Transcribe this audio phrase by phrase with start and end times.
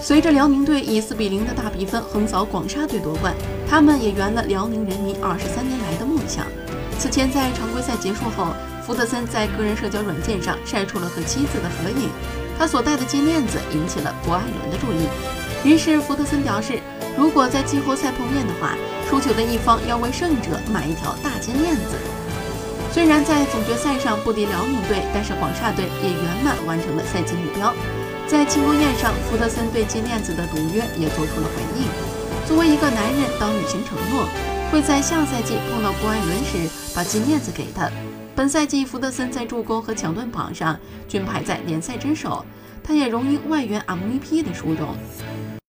[0.00, 3.34] 随着辽宁队以四比零的大比分横扫广厦队夺冠，
[3.68, 6.46] 他们也圆了辽宁人民二十三年来的梦想。
[6.98, 8.46] 此前在常规赛结束后，
[8.86, 12.08] 福特森在个人社交软件上晒出了和妻子的合影，
[12.58, 15.08] 他所戴的金链子引起了郭艾伦的注意。
[15.68, 16.78] 于是福特森表示，
[17.16, 18.76] 如果在季后赛碰面的话，
[19.10, 21.98] 输球的一方要为胜者买一条大金链子。
[22.92, 27.74] 虽然在总决赛上不敌辽宁队，但是广厦队也圆满完成了赛季目标。
[28.28, 31.88] 在庆功宴上，福特森对金链子的赌约也做出了回应。
[32.46, 34.28] 作为一个男人，当履行承诺，
[34.70, 37.90] 会在下赛季碰到郭艾伦时把金链子给他。
[38.36, 42.44] 本赛季福特森在助攻和抢断榜上均排在联赛之首，
[42.84, 44.94] 他也荣膺外援 MVP 的殊荣。